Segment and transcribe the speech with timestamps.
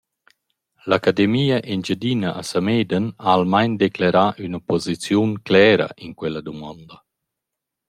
[0.89, 6.97] L’Academia Engiadina a Samedan ha almain declerà üna pusiziun clera in quella dumonda.